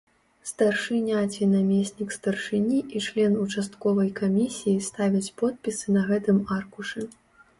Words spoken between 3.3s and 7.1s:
участковай камісіі ставяць подпісы на гэтым аркушы.